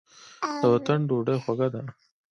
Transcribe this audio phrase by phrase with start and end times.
[0.61, 1.81] د وطن ډوډۍ خوږه ده.